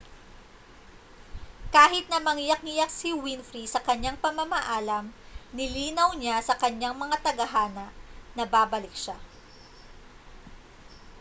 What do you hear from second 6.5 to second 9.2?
kanyang mga tagahanga na babalik siya